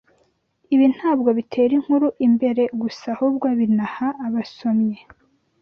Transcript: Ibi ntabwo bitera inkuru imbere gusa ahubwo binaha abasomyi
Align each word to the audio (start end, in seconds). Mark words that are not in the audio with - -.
Ibi 0.73 0.85
ntabwo 0.95 1.29
bitera 1.37 1.71
inkuru 1.79 2.07
imbere 2.27 2.63
gusa 2.81 3.05
ahubwo 3.15 3.47
binaha 3.59 4.07
abasomyi 4.25 4.99